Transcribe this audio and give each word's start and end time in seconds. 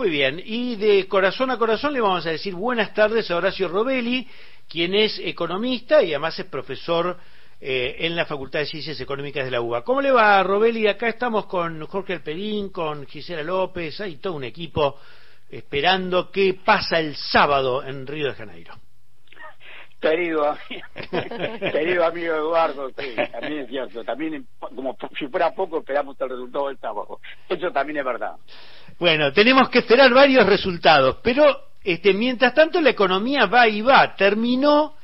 Muy 0.00 0.08
bien, 0.08 0.40
y 0.42 0.76
de 0.76 1.06
corazón 1.08 1.50
a 1.50 1.58
corazón 1.58 1.92
le 1.92 2.00
vamos 2.00 2.24
a 2.24 2.30
decir 2.30 2.54
buenas 2.54 2.94
tardes 2.94 3.30
a 3.30 3.36
Horacio 3.36 3.68
Robelli, 3.68 4.26
quien 4.66 4.94
es 4.94 5.18
economista 5.18 6.02
y 6.02 6.14
además 6.14 6.38
es 6.38 6.46
profesor 6.46 7.18
eh, 7.60 7.96
en 7.98 8.16
la 8.16 8.24
Facultad 8.24 8.60
de 8.60 8.64
Ciencias 8.64 8.98
Económicas 8.98 9.44
de 9.44 9.50
la 9.50 9.60
UBA. 9.60 9.84
¿Cómo 9.84 10.00
le 10.00 10.10
va, 10.10 10.42
Robelli? 10.42 10.86
Acá 10.86 11.08
estamos 11.08 11.44
con 11.44 11.84
Jorge 11.84 12.14
Alperín, 12.14 12.70
con 12.70 13.06
Gisela 13.06 13.42
López, 13.42 14.00
hay 14.00 14.16
todo 14.16 14.32
un 14.32 14.44
equipo 14.44 14.98
esperando 15.50 16.30
qué 16.30 16.58
pasa 16.64 16.98
el 16.98 17.14
sábado 17.14 17.84
en 17.84 18.06
Río 18.06 18.28
de 18.28 18.34
Janeiro. 18.36 18.72
Querido, 20.00 20.56
querido 21.72 22.06
amigo 22.06 22.34
Eduardo, 22.34 22.88
sí, 22.96 23.14
también 23.32 23.58
es 23.64 23.68
cierto. 23.68 24.02
También, 24.02 24.46
como 24.58 24.96
si 25.18 25.28
fuera 25.28 25.50
poco, 25.50 25.80
esperamos 25.80 26.18
el 26.18 26.30
resultado 26.30 26.68
del 26.68 26.78
sábado. 26.78 27.20
Eso 27.46 27.70
también 27.70 27.98
es 27.98 28.04
verdad. 28.06 28.36
Bueno, 29.00 29.32
tenemos 29.32 29.70
que 29.70 29.78
esperar 29.78 30.12
varios 30.12 30.44
resultados, 30.44 31.16
pero 31.22 31.70
este, 31.82 32.12
mientras 32.12 32.52
tanto 32.52 32.82
la 32.82 32.90
economía 32.90 33.46
va 33.46 33.66
y 33.66 33.80
va. 33.80 34.14
Terminó 34.14 34.94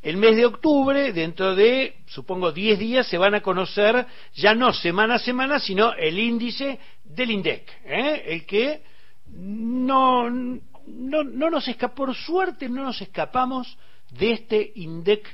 el 0.00 0.16
mes 0.16 0.36
de 0.36 0.46
octubre, 0.46 1.12
dentro 1.12 1.54
de, 1.54 1.96
supongo, 2.06 2.50
10 2.50 2.78
días 2.78 3.06
se 3.06 3.18
van 3.18 3.34
a 3.34 3.42
conocer, 3.42 4.06
ya 4.32 4.54
no 4.54 4.72
semana 4.72 5.16
a 5.16 5.18
semana, 5.18 5.60
sino 5.60 5.92
el 5.92 6.18
índice 6.18 6.78
del 7.04 7.30
INDEC, 7.30 7.70
¿eh? 7.84 8.22
el 8.26 8.46
que 8.46 8.84
no, 9.26 10.30
no, 10.30 11.22
no 11.22 11.50
nos 11.50 11.68
escapó, 11.68 12.06
por 12.06 12.14
suerte 12.14 12.70
no 12.70 12.82
nos 12.82 13.02
escapamos 13.02 13.76
de 14.12 14.32
este 14.32 14.72
INDEC 14.76 15.28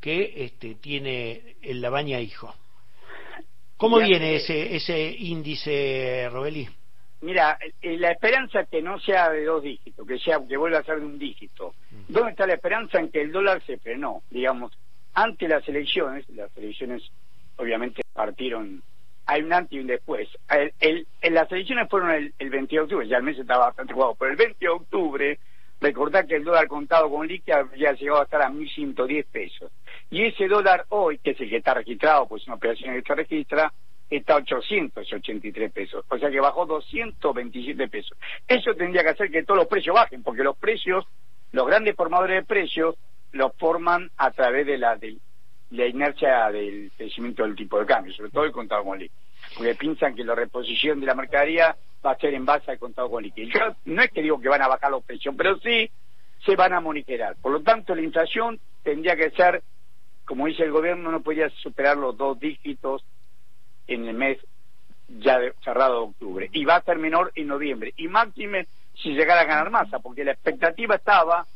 que 0.00 0.44
este, 0.44 0.76
tiene 0.76 1.56
el 1.60 1.80
Labaña 1.80 2.20
Hijo. 2.20 2.54
¿Cómo 3.76 3.98
viene 3.98 4.36
ese, 4.36 4.76
ese 4.76 5.10
índice, 5.10 6.28
Robelí? 6.30 6.68
Mira, 7.24 7.58
eh, 7.80 7.96
la 7.98 8.10
esperanza 8.12 8.60
es 8.60 8.68
que 8.68 8.82
no 8.82 9.00
sea 9.00 9.30
de 9.30 9.44
dos 9.44 9.62
dígitos, 9.62 10.06
que 10.06 10.18
sea 10.18 10.38
que 10.46 10.56
vuelva 10.56 10.78
a 10.78 10.84
ser 10.84 11.00
de 11.00 11.06
un 11.06 11.18
dígito. 11.18 11.74
¿Dónde 12.08 12.32
está 12.32 12.46
la 12.46 12.54
esperanza 12.54 13.00
en 13.00 13.10
que 13.10 13.22
el 13.22 13.32
dólar 13.32 13.62
se 13.64 13.78
frenó? 13.78 14.22
Digamos, 14.30 14.76
ante 15.14 15.48
las 15.48 15.66
elecciones, 15.68 16.28
las 16.28 16.54
elecciones 16.56 17.02
obviamente 17.56 18.02
partieron, 18.12 18.82
hay 19.24 19.42
un 19.42 19.52
antes 19.52 19.72
y 19.72 19.80
un 19.80 19.86
después. 19.86 20.28
El, 20.78 21.06
las 21.22 21.50
elecciones 21.50 21.88
fueron 21.88 22.10
el, 22.10 22.34
el 22.38 22.50
20 22.50 22.76
de 22.76 22.82
octubre, 22.82 23.08
ya 23.08 23.16
el 23.16 23.22
mes 23.22 23.38
estaba 23.38 23.66
bastante 23.66 23.94
jugado, 23.94 24.14
pero 24.16 24.30
el 24.30 24.36
20 24.36 24.56
de 24.60 24.68
octubre 24.68 25.38
Recordad 25.84 26.26
que 26.26 26.36
el 26.36 26.44
dólar 26.44 26.66
contado 26.66 27.10
con 27.10 27.26
líquida 27.26 27.68
ya 27.76 27.92
llegó 27.92 28.18
a 28.18 28.24
estar 28.24 28.40
a 28.40 28.48
1.110 28.48 29.26
pesos. 29.26 29.70
Y 30.10 30.24
ese 30.24 30.48
dólar 30.48 30.86
hoy, 30.88 31.18
que 31.18 31.32
es 31.32 31.40
el 31.40 31.50
que 31.50 31.58
está 31.58 31.74
registrado, 31.74 32.26
pues 32.26 32.46
una 32.46 32.56
operación 32.56 32.94
que 32.94 33.02
se 33.02 33.14
registra, 33.14 33.70
está 34.10 34.34
a 34.34 34.36
883 34.36 35.72
pesos. 35.72 36.04
O 36.08 36.18
sea 36.18 36.30
que 36.30 36.40
bajó 36.40 36.66
227 36.66 37.88
pesos. 37.88 38.16
Eso 38.46 38.74
tendría 38.74 39.02
que 39.02 39.10
hacer 39.10 39.30
que 39.30 39.42
todos 39.42 39.58
los 39.58 39.68
precios 39.68 39.94
bajen, 39.94 40.22
porque 40.22 40.42
los 40.42 40.56
precios, 40.56 41.06
los 41.52 41.66
grandes 41.66 41.96
formadores 41.96 42.36
de 42.36 42.46
precios, 42.46 42.96
los 43.32 43.52
forman 43.56 44.10
a 44.16 44.30
través 44.30 44.66
de 44.66 44.78
la, 44.78 44.96
de 44.96 45.16
la 45.70 45.86
inercia 45.86 46.50
del 46.50 46.92
crecimiento 46.96 47.42
del 47.42 47.56
tipo 47.56 47.78
de 47.78 47.86
cambio, 47.86 48.12
sobre 48.14 48.30
todo 48.30 48.44
el 48.44 48.52
contado 48.52 48.84
con 48.84 48.98
líquido. 48.98 49.20
Porque 49.56 49.74
piensan 49.74 50.14
que 50.14 50.24
la 50.24 50.34
reposición 50.34 51.00
de 51.00 51.06
la 51.06 51.14
mercadería 51.14 51.76
va 52.04 52.12
a 52.12 52.18
ser 52.18 52.34
en 52.34 52.44
base 52.44 52.70
al 52.70 52.78
contado 52.78 53.10
con 53.10 53.22
liquidez. 53.22 53.52
Yo 53.52 53.60
no 53.86 54.02
es 54.02 54.10
que 54.10 54.22
digo 54.22 54.40
que 54.40 54.48
van 54.48 54.62
a 54.62 54.68
bajar 54.68 54.90
los 54.90 55.04
precios, 55.04 55.34
pero 55.36 55.58
sí 55.58 55.90
se 56.44 56.56
van 56.56 56.72
a 56.72 56.80
monitorear. 56.80 57.36
Por 57.36 57.52
lo 57.52 57.62
tanto, 57.62 57.94
la 57.94 58.02
inflación 58.02 58.60
tendría 58.82 59.16
que 59.16 59.30
ser, 59.30 59.62
como 60.24 60.46
dice 60.46 60.62
el 60.62 60.72
gobierno, 60.72 61.10
no 61.10 61.22
podría 61.22 61.48
superar 61.50 61.96
los 61.96 62.16
dos 62.16 62.38
dígitos 62.38 63.04
en 63.86 64.08
el 64.08 64.14
mes 64.14 64.38
ya 65.08 65.38
cerrado 65.62 65.94
de 65.94 66.06
octubre. 66.08 66.50
Y 66.52 66.64
va 66.64 66.76
a 66.76 66.82
ser 66.82 66.98
menor 66.98 67.32
en 67.34 67.48
noviembre. 67.48 67.92
Y 67.96 68.08
máxime 68.08 68.66
si 68.94 69.10
llegara 69.10 69.42
a 69.42 69.46
ganar 69.46 69.70
masa, 69.70 69.98
porque 69.98 70.24
la 70.24 70.32
expectativa 70.32 70.96
estaba 70.96 71.46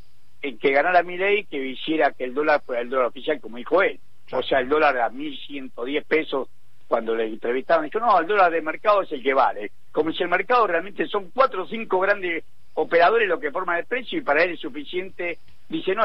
en 0.42 0.58
que 0.58 0.72
ganara 0.72 1.02
mi 1.02 1.16
ley 1.16 1.44
que 1.44 1.64
hiciera 1.64 2.12
que 2.12 2.24
el 2.24 2.34
dólar 2.34 2.62
fuera 2.64 2.82
el 2.82 2.90
dólar 2.90 3.06
oficial, 3.06 3.40
como 3.40 3.56
dijo 3.56 3.82
él. 3.82 3.98
O 4.32 4.42
sea, 4.42 4.60
el 4.60 4.68
dólar 4.68 4.96
a 4.98 5.10
1.110 5.10 6.04
pesos 6.04 6.48
cuando 6.86 7.14
le 7.14 7.26
entrevistaron, 7.26 7.84
dijo, 7.84 8.00
no, 8.00 8.18
el 8.18 8.26
dólar 8.26 8.50
de 8.50 8.62
mercado 8.62 9.02
es 9.02 9.12
el 9.12 9.22
que 9.22 9.34
vale. 9.34 9.72
Como 9.92 10.12
si 10.12 10.22
el 10.22 10.28
mercado 10.28 10.66
realmente 10.66 11.06
son 11.06 11.30
cuatro 11.34 11.64
o 11.64 11.66
cinco 11.66 12.00
grandes 12.00 12.44
operadores 12.74 13.28
lo 13.28 13.40
que 13.40 13.50
forman 13.50 13.78
el 13.78 13.84
precio 13.84 14.18
y 14.18 14.22
para 14.22 14.42
él 14.42 14.52
es 14.52 14.60
suficiente. 14.60 15.38
Dice, 15.68 15.94
no, 15.94 16.04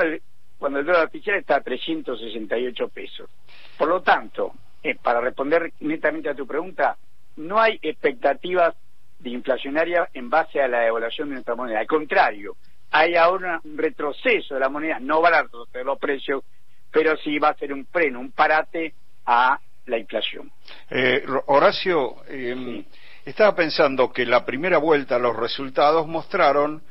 cuando 0.57 0.79
el 0.79 0.85
dólar 0.85 1.07
oficial 1.07 1.38
está 1.38 1.57
a 1.57 1.62
368 1.62 2.88
pesos. 2.89 3.29
Por 3.78 3.88
lo 3.88 4.01
tanto, 4.01 4.53
eh, 4.83 4.95
para 5.01 5.21
responder 5.21 5.71
netamente 5.79 6.29
a 6.29 6.35
tu 6.35 6.45
pregunta, 6.45 6.97
no 7.38 7.59
hay 7.59 7.79
expectativas 7.81 8.75
de 9.19 9.29
inflacionaria 9.29 10.09
en 10.13 10.29
base 10.29 10.61
a 10.61 10.67
la 10.67 10.85
evaluación 10.85 11.29
de 11.29 11.35
nuestra 11.35 11.55
moneda. 11.55 11.79
Al 11.79 11.88
contrario, 11.88 12.55
hay 12.91 13.16
ahora 13.16 13.59
un 13.63 13.77
retroceso 13.77 14.53
de 14.53 14.59
la 14.59 14.69
moneda, 14.69 14.99
no 14.99 15.21
van 15.21 15.33
a 15.33 15.44
retroceder 15.44 15.85
los 15.85 15.97
precios, 15.97 16.44
pero 16.91 17.17
sí 17.17 17.39
va 17.39 17.49
a 17.49 17.55
ser 17.55 17.73
un 17.73 17.85
freno, 17.85 18.19
un 18.19 18.31
parate 18.31 18.94
a 19.25 19.57
la 19.85 19.97
inflación. 19.97 20.51
Eh, 20.89 21.25
Horacio, 21.47 22.17
em, 22.27 22.83
estaba 23.25 23.55
pensando 23.55 24.11
que 24.11 24.25
la 24.25 24.45
primera 24.45 24.77
vuelta 24.77 25.17
los 25.17 25.35
resultados 25.35 26.07
mostraron 26.07 26.83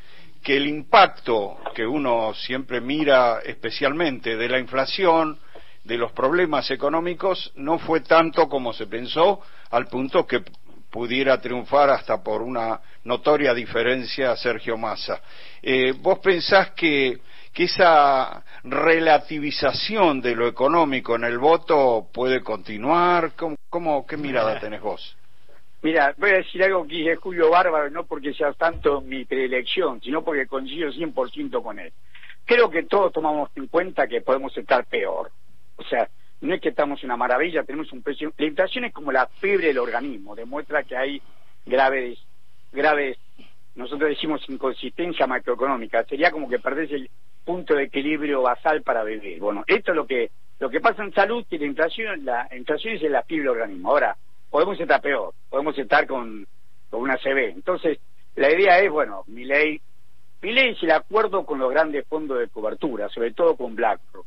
que 0.42 0.56
el 0.56 0.66
impacto 0.66 1.58
que 1.74 1.86
uno 1.86 2.34
siempre 2.34 2.80
mira 2.80 3.40
especialmente 3.44 4.36
de 4.36 4.48
la 4.48 4.58
inflación, 4.58 5.38
de 5.84 5.96
los 5.96 6.12
problemas 6.12 6.70
económicos, 6.70 7.52
no 7.56 7.78
fue 7.78 8.00
tanto 8.00 8.48
como 8.48 8.72
se 8.72 8.86
pensó, 8.86 9.40
al 9.70 9.86
punto 9.86 10.26
que 10.26 10.42
pudiera 10.90 11.40
triunfar 11.40 11.90
hasta 11.90 12.22
por 12.22 12.42
una 12.42 12.80
notoria 13.04 13.54
diferencia 13.54 14.32
a 14.32 14.36
Sergio 14.36 14.76
Massa. 14.76 15.20
Eh, 15.62 15.92
¿Vos 15.98 16.18
pensás 16.18 16.70
que 16.72 17.20
que 17.52 17.64
esa 17.64 18.42
relativización 18.64 20.20
de 20.20 20.34
lo 20.34 20.48
económico 20.48 21.16
en 21.16 21.24
el 21.24 21.38
voto 21.38 22.08
puede 22.12 22.42
continuar? 22.42 23.32
¿Cómo, 23.68 24.06
qué 24.06 24.16
mirada 24.16 24.58
tenés 24.58 24.80
vos? 24.80 25.16
Mira, 25.82 26.14
voy 26.16 26.30
a 26.30 26.34
decir 26.34 26.62
algo 26.62 26.86
que 26.86 26.96
dice 26.96 27.16
Julio 27.16 27.50
Bárbaro, 27.50 27.90
no 27.90 28.04
porque 28.04 28.32
sea 28.32 28.52
tanto 28.52 29.00
mi 29.00 29.24
preelección, 29.24 30.00
sino 30.00 30.22
porque 30.22 30.46
coincido 30.46 30.90
100% 30.90 31.62
con 31.62 31.78
él. 31.78 31.92
Creo 32.44 32.70
que 32.70 32.84
todos 32.84 33.12
tomamos 33.12 33.50
en 33.56 33.66
cuenta 33.66 34.06
que 34.06 34.20
podemos 34.20 34.56
estar 34.56 34.86
peor. 34.86 35.30
O 35.84 35.88
sea, 35.88 36.08
no 36.40 36.54
es 36.54 36.60
que 36.60 36.70
estamos 36.70 37.02
una 37.04 37.16
maravilla, 37.16 37.64
tenemos 37.64 37.92
un 37.92 38.02
precio. 38.02 38.32
La 38.36 38.46
inflación 38.46 38.84
es 38.84 38.92
como 38.92 39.12
la 39.12 39.26
fiebre 39.26 39.68
del 39.68 39.78
organismo, 39.78 40.34
demuestra 40.34 40.82
que 40.82 40.96
hay 40.96 41.22
graves, 41.64 42.18
graves, 42.72 43.18
nosotros 43.74 44.10
decimos 44.10 44.42
inconsistencia 44.48 45.26
macroeconómica. 45.26 46.04
Sería 46.04 46.30
como 46.30 46.48
que 46.48 46.58
perdés 46.58 46.90
el, 46.92 47.08
punto 47.44 47.74
de 47.74 47.84
equilibrio 47.84 48.42
basal 48.42 48.82
para 48.82 49.04
vivir. 49.04 49.38
Bueno, 49.40 49.64
esto 49.66 49.92
es 49.92 49.96
lo 49.96 50.06
que 50.06 50.30
lo 50.58 50.70
que 50.70 50.80
pasa 50.80 51.02
en 51.02 51.12
salud, 51.12 51.44
que 51.48 51.58
la 51.58 51.66
inflación, 51.66 52.24
la 52.24 52.48
inflación 52.56 52.94
es 52.94 53.02
el 53.02 53.16
del 53.26 53.48
organismo. 53.48 53.90
Ahora, 53.90 54.16
podemos 54.48 54.78
estar 54.78 55.00
peor, 55.00 55.34
podemos 55.50 55.76
estar 55.76 56.06
con, 56.06 56.46
con 56.88 57.00
una 57.00 57.16
CB. 57.16 57.50
Entonces, 57.50 57.98
la 58.36 58.48
idea 58.48 58.78
es, 58.78 58.88
bueno, 58.88 59.24
mi 59.26 59.44
ley, 59.44 59.80
mi 60.40 60.52
ley 60.52 60.70
es 60.70 60.82
el 60.84 60.92
acuerdo 60.92 61.44
con 61.44 61.58
los 61.58 61.68
grandes 61.68 62.06
fondos 62.06 62.38
de 62.38 62.46
cobertura, 62.46 63.08
sobre 63.08 63.32
todo 63.32 63.56
con 63.56 63.74
BlackRock. 63.74 64.24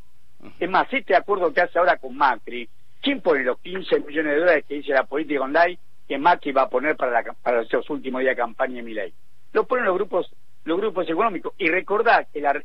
Es 0.60 0.70
más, 0.70 0.92
este 0.92 1.16
acuerdo 1.16 1.54
que 1.54 1.62
hace 1.62 1.80
ahora 1.80 1.98
con 1.98 2.16
Macri, 2.16 2.68
¿quién 3.02 3.22
pone 3.22 3.44
los 3.44 3.60
15 3.60 4.00
millones 4.02 4.34
de 4.34 4.40
dólares 4.40 4.66
que 4.68 4.76
dice 4.76 4.94
la 4.94 5.04
política 5.04 5.42
online 5.42 5.78
que 6.08 6.18
Macri 6.18 6.52
va 6.52 6.64
a 6.64 6.70
poner 6.70 6.96
para, 6.96 7.12
la, 7.12 7.34
para 7.34 7.64
los 7.64 7.90
últimos 7.90 8.22
días 8.22 8.36
de 8.36 8.42
campaña 8.42 8.76
de 8.76 8.84
mi 8.84 8.94
ley? 8.94 9.14
Lo 9.54 9.66
ponen 9.66 9.86
los 9.86 9.96
grupos 9.96 10.30
los 10.66 10.80
grupos 10.80 11.08
económicos. 11.10 11.54
Y 11.58 11.68
recordad 11.68 12.28
que, 12.34 12.42
la, 12.42 12.62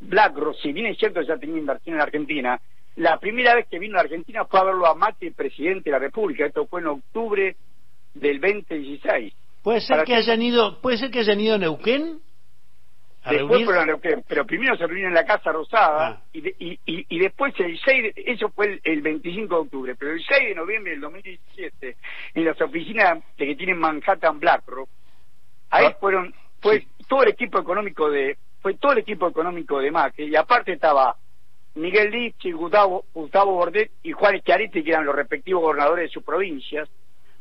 BlackRock, 0.00 0.56
si 0.60 0.72
bien 0.72 0.86
es 0.86 0.98
cierto 0.98 1.20
que 1.20 1.26
ya 1.26 1.36
tenía 1.36 1.58
inversión 1.58 1.96
en 1.96 2.02
Argentina, 2.02 2.60
la 2.96 3.18
primera 3.18 3.54
vez 3.54 3.66
que 3.68 3.78
vino 3.78 3.98
a 3.98 4.02
Argentina 4.02 4.44
fue 4.44 4.60
a 4.60 4.64
verlo 4.64 4.86
a 4.86 4.94
Mati, 4.94 5.30
presidente 5.30 5.84
de 5.84 5.90
la 5.92 5.98
República. 5.98 6.46
Esto 6.46 6.66
fue 6.66 6.80
en 6.80 6.88
octubre 6.88 7.56
del 8.14 8.40
2016. 8.40 9.34
¿Puede 9.62 9.80
ser, 9.80 10.04
que 10.04 10.14
hayan 10.14 10.42
ido, 10.42 10.80
¿Puede 10.80 10.98
ser 10.98 11.10
que 11.10 11.20
hayan 11.20 11.40
ido 11.40 11.54
a 11.54 11.58
Neuquén? 11.58 12.20
Después 13.30 13.64
fueron 13.64 13.82
a 13.82 13.86
Neuquén, 13.86 14.24
pero 14.28 14.44
primero 14.44 14.76
se 14.76 14.86
reunieron 14.86 15.12
en 15.12 15.14
la 15.14 15.24
Casa 15.24 15.52
Rosada 15.52 16.08
ah. 16.08 16.22
y, 16.32 16.48
y, 16.48 16.78
y, 16.84 17.18
después 17.18 17.54
el 17.58 17.78
6, 17.78 18.12
eso 18.16 18.50
fue 18.50 18.80
el, 18.82 19.02
25 19.02 19.54
de 19.54 19.60
octubre, 19.60 19.94
pero 19.94 20.12
el 20.12 20.22
6 20.22 20.48
de 20.48 20.54
noviembre 20.54 20.92
del 20.92 21.00
2017, 21.00 21.96
en 22.34 22.44
las 22.44 22.60
oficinas 22.60 23.18
de 23.38 23.46
que 23.46 23.56
tienen 23.56 23.78
Manhattan 23.78 24.38
BlackRock, 24.38 24.88
ahí 25.70 25.86
ah. 25.86 25.96
fueron 25.98 26.34
fue 26.60 26.86
todo 27.08 27.22
el 27.22 27.28
equipo 27.30 27.58
económico 27.58 28.10
de 28.10 28.38
fue 28.62 28.74
todo 28.74 28.92
el 28.92 28.98
equipo 28.98 29.28
económico 29.28 29.78
de 29.78 29.90
Macri 29.90 30.28
y 30.28 30.36
aparte 30.36 30.72
estaba 30.72 31.14
Miguel 31.74 32.10
Lichi, 32.10 32.52
Gustavo, 32.52 33.04
Gustavo 33.12 33.52
Bordet 33.52 33.90
y 34.02 34.12
Juan 34.12 34.38
Schiaretti 34.40 34.82
que 34.82 34.90
eran 34.90 35.04
los 35.04 35.14
respectivos 35.14 35.62
gobernadores 35.62 36.08
de 36.08 36.12
sus 36.14 36.22
provincias 36.22 36.88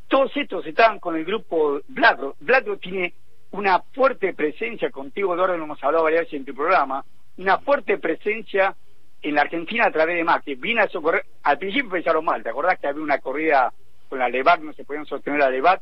todos 0.10 0.36
estos 0.36 0.66
estaban 0.66 1.00
con 1.00 1.16
el 1.16 1.24
grupo 1.24 1.80
BlackRock 1.88 2.36
BlackRock 2.42 2.82
tiene 2.82 3.14
una 3.54 3.80
fuerte 3.94 4.34
presencia 4.34 4.90
contigo 4.90 5.34
Eduardo 5.34 5.58
lo 5.58 5.64
hemos 5.64 5.84
hablado 5.84 6.04
varias 6.04 6.22
veces 6.22 6.40
en 6.40 6.46
tu 6.46 6.54
programa 6.54 7.04
una 7.38 7.60
fuerte 7.60 7.98
presencia 7.98 8.76
en 9.22 9.36
la 9.36 9.42
Argentina 9.42 9.86
a 9.86 9.92
través 9.92 10.18
de 10.18 10.24
Macri 10.24 10.56
vino 10.56 10.82
a 10.82 10.88
socorrer 10.88 11.24
al 11.44 11.58
principio 11.58 11.92
pensaron 11.92 12.26
mal 12.26 12.44
¿te 12.44 12.50
acordás 12.50 12.80
que 12.80 12.88
había 12.88 13.04
una 13.04 13.20
corrida 13.20 13.72
con 14.10 14.20
la 14.20 14.28
LEVAC 14.28 14.62
no 14.62 14.74
se 14.74 14.84
podían 14.84 15.06
sostener 15.06 15.40
la 15.40 15.50
LEVAC 15.50 15.82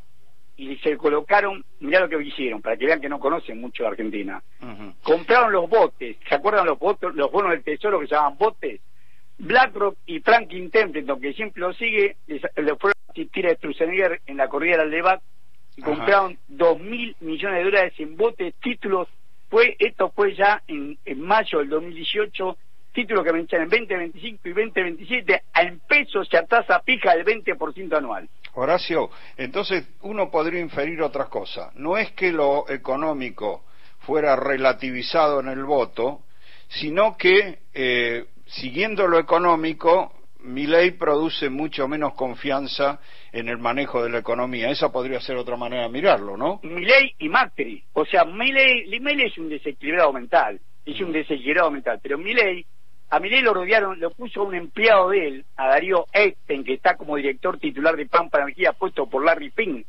y 0.57 0.77
se 0.77 0.95
colocaron, 0.95 1.63
mirá 1.79 2.01
lo 2.01 2.09
que 2.09 2.21
hicieron, 2.21 2.62
para 2.62 2.77
que 2.77 2.85
vean 2.85 3.01
que 3.01 3.09
no 3.09 3.19
conocen 3.19 3.59
mucho 3.59 3.88
Argentina. 3.88 4.44
Compraron 5.01 5.51
los 5.51 5.68
botes, 5.68 6.18
¿se 6.27 6.35
acuerdan 6.35 6.68
los, 6.68 6.77
botes, 6.77 7.15
los 7.15 7.31
bonos 7.31 7.51
del 7.51 7.63
tesoro 7.63 8.00
que 8.00 8.06
se 8.06 8.13
llaman 8.13 8.38
botes? 8.38 8.79
BlackRock 9.39 9.97
y 10.06 10.19
Franklin 10.19 10.69
Templeton, 10.69 11.19
que 11.19 11.33
siempre 11.33 11.62
lo 11.62 11.73
sigue, 11.73 12.18
le 12.27 12.75
fueron 12.75 12.94
a 13.07 13.12
asistir 13.12 13.47
a 13.47 13.56
Sturzenegger 13.56 14.21
en 14.27 14.38
la 14.38 14.50
corrida 14.50 14.77
del 14.77 14.91
debate 14.91 15.23
y 15.75 15.81
compraron 15.81 16.38
dos 16.47 16.79
mil 16.79 17.15
millones 17.19 17.59
de 17.59 17.63
dólares 17.63 17.94
en 17.97 18.18
botes, 18.18 18.53
títulos. 18.62 19.07
Fue, 19.50 19.75
esto 19.79 20.12
fue 20.15 20.35
ya 20.35 20.62
en, 20.68 20.97
en 21.06 21.21
mayo 21.21 21.59
del 21.59 21.69
2018 21.69 22.57
títulos 22.94 23.23
que 23.23 23.31
vencían 23.31 23.63
en 23.63 23.69
2025 23.69 24.50
y 24.50 24.50
2027 24.50 25.44
a 25.53 25.62
en 25.62 25.79
pesos 25.79 26.27
y 26.31 26.35
a 26.35 26.45
tasa 26.45 26.81
fija 26.81 27.15
del 27.15 27.25
20% 27.25 27.97
anual. 27.97 28.29
Horacio, 28.53 29.09
entonces 29.38 29.88
uno 30.01 30.29
podría 30.29 30.59
inferir 30.59 31.01
otra 31.01 31.25
cosa. 31.25 31.71
No 31.75 31.97
es 31.97 32.12
que 32.12 32.31
lo 32.31 32.69
económico 32.69 33.63
fuera 34.00 34.35
relativizado 34.35 35.39
en 35.39 35.47
el 35.47 35.63
voto, 35.63 36.21
sino 36.68 37.18
que, 37.18 37.59
eh, 37.73 38.25
siguiendo 38.45 39.07
lo 39.07 39.19
económico, 39.19 40.13
mi 40.43 40.67
ley 40.67 40.91
produce 40.91 41.49
mucho 41.49 41.88
menos 41.88 42.13
confianza 42.13 42.99
en 43.31 43.49
el 43.49 43.57
manejo 43.57 44.03
de 44.03 44.09
la 44.09 44.19
economía. 44.19 44.69
Esa 44.69 44.91
podría 44.91 45.19
ser 45.21 45.38
otra 45.38 45.57
manera 45.57 45.83
de 45.83 45.89
mirarlo, 45.89 46.38
¿no? 46.38 46.59
Mi 46.63 46.85
ley 46.85 47.13
y 47.19 47.29
Macri. 47.29 47.83
O 47.93 48.05
sea, 48.05 48.25
mi 48.25 48.51
ley, 48.51 48.85
es 49.25 49.38
un 49.38 49.49
desequilibrado 49.49 50.13
mental. 50.13 50.59
Es 50.85 50.99
un 51.01 51.11
desequilibrado 51.11 51.71
mental. 51.71 51.99
Pero 52.01 52.17
mi 52.17 52.33
ley 52.33 52.65
a 53.11 53.19
Milei 53.19 53.41
lo 53.41 53.53
rodearon, 53.53 53.99
lo 53.99 54.11
puso 54.11 54.41
un 54.43 54.55
empleado 54.55 55.09
de 55.09 55.27
él, 55.27 55.45
a 55.57 55.67
Darío 55.67 56.05
Esten, 56.13 56.63
que 56.63 56.73
está 56.73 56.95
como 56.95 57.17
director 57.17 57.59
titular 57.59 57.97
de 57.97 58.05
Pampa 58.05 58.39
Energía, 58.39 58.71
puesto 58.71 59.05
por 59.07 59.25
Larry 59.25 59.49
Pink, 59.49 59.85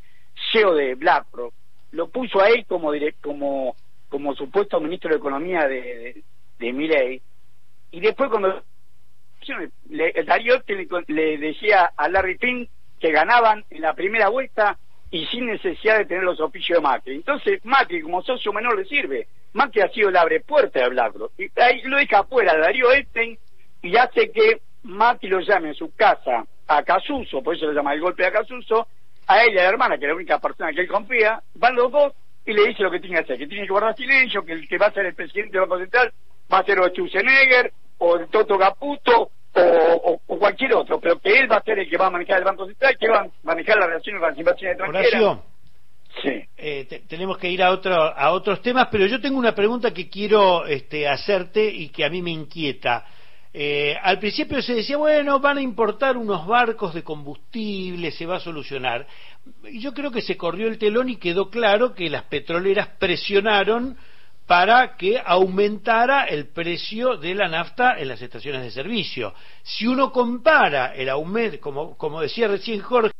CEO 0.51 0.75
de 0.75 0.97
BlackRock, 0.97 1.55
lo 1.93 2.09
puso 2.09 2.41
a 2.41 2.49
él 2.49 2.67
como 2.67 2.91
como 3.21 3.77
como 4.09 4.35
supuesto 4.35 4.81
ministro 4.81 5.11
de 5.11 5.17
Economía 5.17 5.69
de, 5.69 6.23
de, 6.59 6.73
Milei, 6.73 7.23
y 7.93 8.01
después 8.01 8.29
cuando 8.29 8.65
Darío 10.27 10.57
Esten 10.57 10.89
le, 11.09 11.39
decía 11.39 11.93
a 11.97 12.09
Larry 12.09 12.39
Pink 12.39 12.69
que 13.01 13.13
ganaban 13.13 13.65
en 13.71 13.83
la 13.83 13.95
primera 13.95 14.29
vuelta 14.29 14.79
y 15.11 15.27
sin 15.27 15.47
necesidad 15.47 15.99
de 15.99 16.07
tener 16.07 16.23
los 16.23 16.41
oficios 16.41 16.79
de 16.79 16.83
Macri. 16.83 17.15
Entonces 17.17 17.65
Macri 17.65 18.01
como 18.01 18.23
socio 18.23 18.53
menor 18.53 18.79
le 18.79 18.85
sirve, 18.85 19.27
que 19.73 19.83
ha 19.83 19.89
sido 19.89 20.09
el 20.09 20.17
abre 20.17 20.41
puerta 20.41 20.81
de 20.81 20.89
BlackRock. 20.89 21.33
Y 21.39 21.51
ahí 21.61 21.83
lo 21.83 21.99
deja 21.99 22.21
afuera 22.21 22.57
Darío 22.57 22.91
Epstein 22.93 23.39
y 23.83 23.97
hace 23.97 24.31
que 24.31 24.61
Macri 24.85 25.29
lo 25.29 25.41
llame 25.41 25.69
en 25.69 25.75
su 25.75 25.95
casa 25.95 26.45
a 26.67 26.83
Casuso, 26.83 27.43
por 27.43 27.55
eso 27.55 27.67
le 27.67 27.75
llama 27.75 27.93
el 27.93 28.01
golpe 28.01 28.25
a 28.25 28.33
Casuso, 28.33 28.87
a 29.27 29.45
ella, 29.45 29.63
la 29.63 29.69
hermana, 29.69 29.99
que 29.99 30.05
es 30.05 30.09
la 30.09 30.15
única 30.15 30.39
persona 30.39 30.73
que 30.73 30.81
él 30.81 30.89
confía, 30.89 31.43
van 31.55 31.75
los 31.75 31.93
dos 31.93 32.13
y 32.45 32.53
le 32.53 32.69
dice 32.69 32.83
lo 32.83 32.91
que 32.91 33.01
tiene 33.01 33.17
que 33.17 33.23
hacer, 33.23 33.39
que 33.39 33.47
tiene 33.47 33.67
que 33.67 33.73
guardar 33.73 33.97
silencio, 33.97 34.45
que 34.45 34.53
el 34.53 34.69
que 34.69 34.79
va 34.79 34.87
a 34.87 34.93
ser 34.93 35.07
el 35.07 35.15
presidente 35.15 35.53
del 35.53 35.69
Banco 35.69 35.79
Central 35.79 36.13
va 36.53 36.59
a 36.59 36.65
ser 36.65 36.79
Schwarzenegger 36.79 37.73
o 38.05 38.17
el 38.17 38.29
Toto 38.29 38.59
Caputo 38.59 39.31
o, 39.55 40.21
cualquier 40.27 40.75
otro, 40.75 40.99
pero 40.99 41.21
que 41.21 41.39
él 41.39 41.51
va 41.51 41.57
a 41.57 41.63
ser 41.63 41.79
el 41.79 41.89
que 41.89 41.97
va 41.97 42.07
a 42.07 42.11
manejar 42.11 42.39
el 42.39 42.45
Banco 42.45 42.67
Central, 42.67 42.97
que 42.99 43.09
va 43.09 43.21
a 43.21 43.29
manejar 43.45 43.77
las 43.77 43.87
relaciones 43.87 44.21
con 44.21 44.31
las 44.31 44.39
inversiones 44.39 44.79
extranjeras. 44.79 45.39
Sí. 46.23 46.45
Eh, 46.57 47.03
tenemos 47.09 47.39
que 47.39 47.49
ir 47.49 47.63
a, 47.63 47.71
otro, 47.71 47.95
a 47.95 48.33
otros 48.33 48.61
temas, 48.61 48.89
pero 48.91 49.07
yo 49.07 49.21
tengo 49.21 49.39
una 49.39 49.55
pregunta 49.55 49.95
que 49.95 50.11
quiero 50.11 50.67
este, 50.67 51.09
hacerte 51.09 51.65
y 51.65 51.89
que 51.91 52.05
a 52.05 52.11
mí 52.11 52.21
me 52.23 52.31
inquieta. 52.33 53.07
Eh, 53.55 53.97
al 54.03 54.19
principio 54.19 54.61
se 54.63 54.75
decía, 54.75 54.97
bueno, 54.97 55.39
van 55.39 55.59
a 55.59 55.63
importar 55.63 56.17
unos 56.17 56.47
barcos 56.47 56.93
de 56.93 57.03
combustible, 57.03 58.11
se 58.11 58.27
va 58.27 58.37
a 58.37 58.41
solucionar. 58.41 59.07
Yo 59.73 59.93
creo 59.93 60.11
que 60.11 60.23
se 60.23 60.37
corrió 60.37 60.69
el 60.69 60.79
telón 60.79 61.09
y 61.09 61.17
quedó 61.17 61.51
claro 61.51 61.95
que 61.95 62.11
las 62.11 62.25
petroleras 62.25 62.89
presionaron 62.99 63.97
para 64.53 64.99
que 64.99 65.19
aumentara 65.19 66.25
el 66.25 66.49
precio 66.49 67.17
de 67.17 67.35
la 67.35 67.49
nafta 67.49 67.99
en 67.99 68.07
las 68.07 68.21
estaciones 68.21 68.61
de 68.61 68.71
servicio. 68.71 69.33
Si 69.63 69.87
uno 69.87 70.13
compara 70.13 70.95
el 70.95 71.09
aumento, 71.09 71.59
como, 71.59 71.97
como 71.97 72.21
decía 72.21 72.49
recién 72.49 72.81
Jorge, 72.81 73.15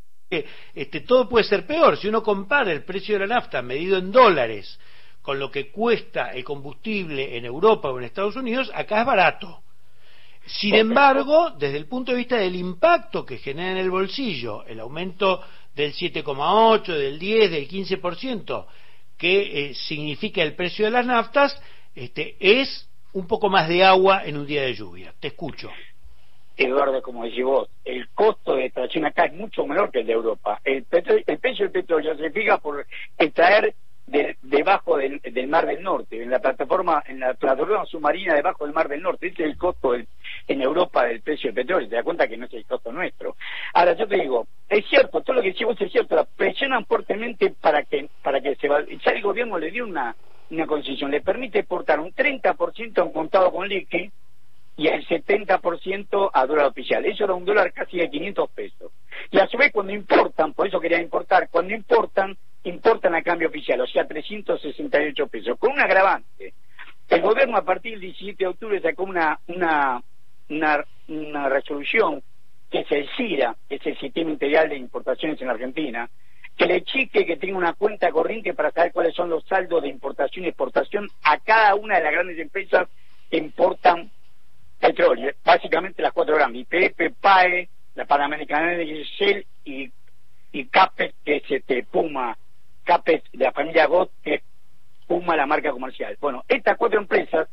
este, 0.75 1.01
todo 1.01 1.31
puede 1.31 1.45
ser 1.45 1.67
peor. 1.67 1.97
Si 1.97 2.07
uno 2.07 2.23
compara 2.23 2.71
el 2.71 2.85
precio 2.85 3.15
de 3.15 3.27
la 3.27 3.37
nafta 3.37 3.63
medido 3.63 3.97
en 3.97 4.13
dólares 4.13 4.79
con 5.23 5.39
lo 5.39 5.51
que 5.51 5.71
cuesta 5.71 6.33
el 6.33 6.45
combustible 6.45 7.35
en 7.35 7.47
Europa 7.47 7.89
o 7.89 7.99
en 7.99 8.05
Estados 8.05 8.37
Unidos, 8.37 8.71
acá 8.75 9.01
es 9.01 9.07
barato. 9.07 9.63
Sin 10.45 10.75
embargo, 10.75 11.53
desde 11.59 11.79
el 11.79 11.87
punto 11.87 12.13
de 12.13 12.19
vista 12.19 12.37
del 12.37 12.57
impacto 12.57 13.25
que 13.25 13.39
genera 13.39 13.71
en 13.71 13.79
el 13.79 13.91
bolsillo, 13.91 14.67
el 14.67 14.81
aumento 14.81 15.41
del 15.75 15.95
7,8, 15.95 16.89
del 16.89 17.19
10, 17.19 17.51
del 17.53 17.67
15%, 17.67 18.67
que 19.23 19.71
eh, 19.71 19.75
significa 19.75 20.43
el 20.43 20.57
precio 20.57 20.85
de 20.85 20.91
las 20.91 21.07
naftas, 21.07 21.57
este, 21.95 22.35
es 22.41 22.89
un 23.13 23.29
poco 23.29 23.49
más 23.49 23.69
de 23.69 23.85
agua 23.85 24.23
en 24.25 24.37
un 24.37 24.45
día 24.45 24.63
de 24.63 24.75
lluvia. 24.75 25.15
Te 25.21 25.29
escucho. 25.29 25.71
Eduardo, 26.57 27.01
como 27.03 27.25
decís 27.25 27.45
vos, 27.45 27.69
el 27.85 28.09
costo 28.09 28.57
de 28.57 28.65
extracción 28.65 29.05
acá 29.05 29.27
es 29.27 29.35
mucho 29.35 29.65
menor 29.65 29.93
que 29.93 30.01
el 30.01 30.07
de 30.09 30.13
Europa. 30.15 30.61
El, 30.65 30.83
precio 30.83 31.67
del 31.67 31.71
petróleo 31.71 32.17
se 32.17 32.33
fija 32.33 32.59
por 32.59 32.85
extraer 33.17 33.73
debajo 34.43 34.97
del, 34.97 35.49
Mar 35.49 35.67
del 35.67 35.83
Norte, 35.83 36.21
en 36.21 36.31
la 36.31 36.41
plataforma 36.41 37.03
en 37.07 37.21
la 37.21 37.35
plataforma 37.35 37.87
submarina 37.87 38.35
debajo 38.35 38.65
del 38.65 38.75
Mar 38.75 38.89
del 38.89 39.03
Norte. 39.03 39.29
Ese 39.29 39.45
es 39.45 39.51
el 39.51 39.57
costo 39.57 39.95
en 39.95 40.63
Europa 40.63 41.05
del 41.05 41.21
precio 41.21 41.49
del 41.49 41.65
petróleo. 41.65 41.89
Te 41.89 41.95
das 41.95 42.05
cuenta 42.05 42.29
que 42.29 42.37
no 42.37 42.47
es 42.47 42.53
el 42.53 42.65
costo 42.67 42.93
nuestro. 42.93 43.37
Ahora, 43.75 43.95
yo 43.95 44.07
te 44.07 44.17
digo, 44.17 44.47
es 44.69 44.87
cierto, 44.89 45.21
todo 45.21 45.37
lo 45.37 45.43
que 45.43 45.49
decís 45.49 45.67
vos 45.67 45.81
es 45.81 45.93
cierto, 45.93 46.17
la 46.17 46.25
presionan 46.25 46.85
fuertemente 46.87 47.55
para 47.61 47.83
que 47.85 48.09
para 48.23 48.41
que 48.41 48.57
se 48.57 48.69
va. 48.69 48.83
Ya 48.83 49.13
el 49.13 49.23
gobierno 49.23 49.59
le 49.59 49.71
dio 49.71 49.85
una, 49.85 50.15
una 50.51 50.67
concesión, 50.67 51.11
le 51.11 51.21
exportar 51.83 52.01
un 52.01 52.13
30% 52.13 53.03
en 53.03 53.13
contado 53.13 53.53
con 53.53 53.69
liqui 53.69 54.11
y 54.77 54.89
el 54.89 55.07
70% 55.07 56.31
a 56.33 56.47
dólar 56.47 56.67
oficial. 56.67 57.05
Eso 57.05 57.25
era 57.25 57.35
un 57.35 57.45
dólar 57.45 57.73
casi 57.73 57.99
de 57.99 58.09
500 58.09 58.51
pesos. 58.51 58.93
Y 59.31 59.39
a 59.39 59.47
su 59.47 59.59
vez 59.59 59.71
cuando 59.73 59.93
importan, 59.93 60.55
por 60.55 60.67
eso 60.67 60.81
quería 60.81 61.01
importar, 61.01 61.49
cuando 61.51 61.75
importan, 61.75 62.37
importan 62.65 63.15
a 63.15 63.23
cambio 63.23 63.49
oficial, 63.49 63.81
o 63.81 63.87
sea, 63.87 64.07
368 64.07 65.27
pesos, 65.27 65.59
con 65.59 65.73
un 65.73 65.81
agravante. 65.81 66.55
El 67.09 67.21
gobierno 67.21 67.59
a 67.59 67.65
partir 67.65 67.93
del 67.93 68.01
17 68.01 68.45
de 68.45 68.49
octubre 68.49 68.81
sacó 68.81 69.05
una, 69.05 69.39
una, 69.49 70.03
una, 70.49 71.49
resolución 71.49 72.23
que 72.71 72.81
es 72.81 72.91
el 72.91 73.09
CIRA, 73.17 73.55
que 73.69 73.75
es 73.75 73.87
el 73.87 73.99
Sistema 73.99 74.31
Integral 74.31 74.71
de 74.71 74.77
Importaciones 74.77 75.41
en 75.43 75.51
Argentina, 75.51 76.09
que 76.57 76.67
le 76.67 76.83
chique 76.83 77.25
que 77.25 77.37
tenga 77.37 77.57
una 77.57 77.73
cuenta 77.73 78.11
corriente 78.11 78.55
para 78.55 78.71
saber 78.71 78.93
cuáles 78.93 79.15
son 79.15 79.31
los 79.31 79.45
saldos 79.45 79.83
de 79.83 79.89
importación 79.89 80.45
y 80.45 80.49
exportación 80.49 81.09
a 81.23 81.39
cada 81.39 81.75
una 81.75 81.97
de 81.97 82.05
las 82.05 82.13
grandes 82.13 82.39
empresas 82.39 82.89
que 83.31 83.39
importan 83.39 84.11
petróleo, 84.79 85.33
básicamente 85.45 86.03
las 86.03 86.13
cuatro 86.13 86.35
grandes, 86.35 86.63
IPF, 86.63 87.15
PAE, 87.21 87.69
la 87.95 88.05
Panamericana 88.05 88.73
de 88.73 89.05
Shell 89.05 89.47
y, 89.65 89.91
y 90.53 90.65
CAPES, 90.67 91.15
que 91.25 91.37
es 91.37 91.43
este, 91.49 91.85
Puma, 91.85 92.37
CAPES 92.85 93.23
de 93.33 93.45
la 93.45 93.53
familia 93.53 93.87
GOT, 93.87 94.11
que 94.23 94.35
es 94.35 94.43
Puma 95.07 95.37
la 95.37 95.47
marca 95.47 95.71
comercial. 95.71 96.17
Bueno, 96.21 96.43
estas 96.49 96.77
cuatro 96.77 97.01
empresas 97.01 97.49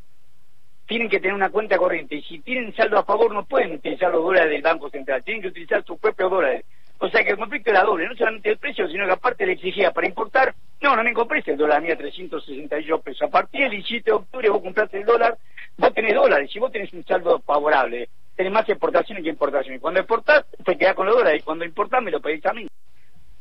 tienen 0.88 1.08
que 1.08 1.20
tener 1.20 1.36
una 1.36 1.51
cuenta 1.51 1.77
corriente 1.77 2.15
y 2.15 2.24
si 2.24 2.39
tienen 2.39 2.75
saldo 2.75 2.98
a 2.98 3.06
favor 3.06 3.32
no 3.32 3.46
pueden 3.46 3.74
utilizar 3.74 4.12
los 4.12 4.24
dólares 4.24 4.50
del 4.50 4.63
Banco 4.63 4.89
Central, 4.89 5.24
tienen 5.24 5.44
que 5.44 5.50
utilizar 5.50 5.84
sus 5.86 6.00
propios 6.00 6.32
dólares. 6.32 6.65
O 7.00 7.10
sea 7.10 7.24
que 7.24 7.32
el 7.32 7.38
conflicto 7.38 7.72
era 7.72 7.84
doble, 7.84 8.08
no 8.08 8.15
solamente 8.15 8.50
el 8.50 8.58
precio, 8.58 8.88
sino 8.89 9.06
que 9.06 9.13
aparte 9.13 9.46
le 9.46 9.53
exigía 9.53 9.91
para 9.91 10.08
importar, 10.08 10.53
no, 10.82 10.96
no 10.96 11.03
me 11.03 11.13
compres 11.13 11.48
el 11.48 11.58
dólar 11.58 11.82
mía 11.82 11.98
368 11.98 13.00
pesos. 13.01 13.22
A 13.22 13.32
partir 13.32 13.62
del 13.62 13.72
17 13.72 14.03
de 14.12 14.15
octubre 14.15 14.50
vos 14.50 14.62
compraste 14.62 14.98
el 14.98 15.06
dólar 15.06 15.38
vos 15.79 15.94
tenés 15.94 16.13
dólares, 16.13 16.51
si 16.51 16.60
vos 16.60 16.72
tenés 16.72 16.91
un 16.94 17.06
saldo 17.06 17.39
favorable, 17.39 18.10
tenés 18.36 18.51
más 18.51 18.68
exportaciones 18.70 19.24
que 19.24 19.29
importaciones. 19.29 19.82
Cuando 19.82 20.01
exportás, 20.01 20.46
te 20.63 20.77
quedás 20.77 20.94
con 20.94 21.08
los 21.08 21.15
dólares, 21.15 21.41
y 21.41 21.46
cuando 21.46 21.65
importás 21.65 22.03
me 22.03 22.12
lo 22.12 22.20
pedís 22.20 22.46
a 22.46 22.53
mí. 22.53 22.68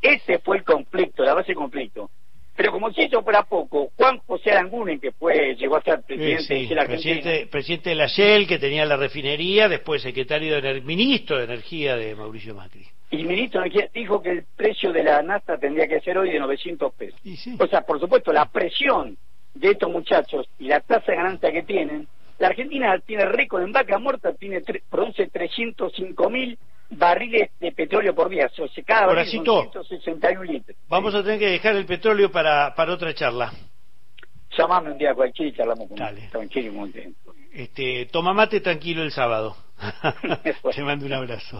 Ese 0.01 0.39
fue 0.39 0.59
el 0.59 0.65
conflicto, 0.65 1.25
la 1.25 1.35
base 1.35 1.49
del 1.49 1.57
conflicto. 1.57 2.11
Pero 2.57 2.73
como 2.73 2.93
si 2.93 3.03
eso 3.03 3.23
fuera 3.23 3.45
poco, 3.45 3.91
Juan 3.97 4.19
José 4.19 4.51
Aranguren, 4.51 4.99
que 4.99 5.13
fue, 5.13 5.55
llegó 5.57 5.77
a 5.77 5.83
ser 5.83 6.03
presidente 6.03 6.55
de 6.55 6.75
la 6.75 6.87
presidente, 6.87 7.47
presidente 7.47 7.91
de 7.91 7.97
la 7.97 8.07
Shell, 8.07 8.49
que 8.49 8.59
tenía 8.59 8.85
la 8.85 8.97
refinería, 8.97 9.69
después 9.69 10.03
secretario 10.03 10.61
de 10.61 10.81
ministro 10.81 11.39
de 11.39 11.45
Energía 11.45 11.97
de 11.97 12.17
Mauricio 12.17 12.55
Macri. 12.55 12.87
Y 13.11 13.21
el 13.21 13.27
ministro 13.27 13.61
de 13.61 13.69
Energía 13.69 13.91
dijo 13.95 14.21
que 14.21 14.31
el 14.31 14.45
precio 14.57 14.93
de 14.93 15.03
la 15.03 15.23
nafta 15.23 15.57
tendría 15.59 15.89
que 15.89 16.01
ser 16.01 16.19
hoy 16.19 16.31
de 16.31 16.39
900 16.39 16.93
pesos. 16.95 17.21
O 17.59 17.67
sea, 17.67 17.83
por 17.83 17.99
supuesto, 18.01 18.33
la 18.33 18.47
presión 18.47 19.17
de 19.55 19.71
estos 19.71 19.91
muchachos 19.91 20.47
y 20.59 20.69
la 20.69 20.81
tasa 20.81 21.13
de 21.13 21.17
ganancia 21.17 21.53
que 21.53 21.63
tienen 21.63 22.07
la 22.39 22.49
Argentina 22.49 22.97
tiene 23.05 23.25
récord 23.25 23.63
en 23.63 23.73
vaca 23.73 23.99
muerta, 23.99 24.33
tiene 24.33 24.63
produce 24.89 25.27
305 25.27 26.31
mil 26.31 26.59
barriles 26.91 27.51
de 27.59 27.73
petróleo 27.73 28.15
por 28.15 28.29
día, 28.29 28.47
o 28.47 28.69
sea, 28.69 28.85
cada 28.85 29.07
barril 29.07 29.45
son 29.45 29.71
161 29.73 30.45
litros. 30.45 30.77
Vamos 30.89 31.15
a 31.15 31.23
tener 31.23 31.39
que 31.39 31.49
dejar 31.51 31.77
el 31.77 31.85
petróleo 31.85 32.31
para, 32.31 32.75
para 32.75 32.95
otra 32.95 33.13
charla. 33.13 33.53
Llamame 34.57 34.93
un 34.93 34.99
día 34.99 35.15
cualquiera 35.15 35.51
y 35.51 35.53
charlamos 35.53 35.89
con 35.89 35.97
Dale. 35.97 36.29
tranquilo 36.31 36.87
y 36.87 37.15
Este, 37.53 38.07
toma 38.07 38.33
mate 38.33 38.61
tranquilo 38.61 39.03
el 39.03 39.11
sábado. 39.11 39.57
Te 40.75 40.83
mando 40.83 41.07
un 41.07 41.13
abrazo. 41.13 41.57